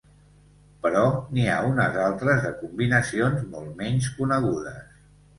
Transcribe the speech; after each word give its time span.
Però 0.85 1.01
n’hi 1.35 1.43
ha 1.49 1.57
unes 1.71 1.99
altres, 2.05 2.39
de 2.45 2.53
combinacions, 2.61 3.43
molt 3.57 3.77
menys 3.83 4.09
conegudes. 4.15 4.81